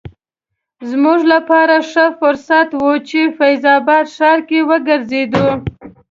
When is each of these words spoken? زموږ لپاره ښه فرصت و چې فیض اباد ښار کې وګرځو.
زموږ 0.89 1.19
لپاره 1.33 1.75
ښه 1.91 2.05
فرصت 2.19 2.69
و 2.81 2.85
چې 3.09 3.19
فیض 3.37 3.63
اباد 3.77 4.05
ښار 4.15 4.39
کې 4.49 4.59
وګرځو. 4.69 5.49